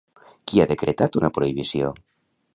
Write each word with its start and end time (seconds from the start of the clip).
Qui 0.51 0.63
ha 0.63 0.67
decretat 0.71 1.19
una 1.21 1.31
prohibició? 1.37 1.93